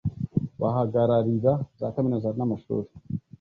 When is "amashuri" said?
2.45-2.89